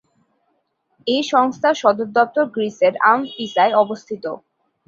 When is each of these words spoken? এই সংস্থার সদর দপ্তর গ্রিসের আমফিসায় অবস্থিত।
এই 1.07 1.21
সংস্থার 1.31 1.75
সদর 1.81 2.07
দপ্তর 2.17 2.45
গ্রিসের 2.55 2.93
আমফিসায় 3.11 3.73
অবস্থিত। 3.83 4.25